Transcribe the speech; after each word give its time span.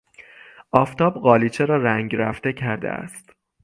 آفتاب 0.71 1.13
قالیچه 1.21 1.65
را 1.65 1.77
رنگ 1.77 2.15
رفته 2.15 2.53
کرده 2.53 2.89
است. 2.89 3.31